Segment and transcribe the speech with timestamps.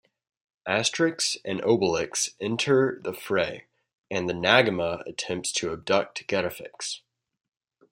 [0.67, 3.67] Asterix and Obelix enter the fray,
[4.09, 7.01] and the Nagma attempts to abduct Getafix.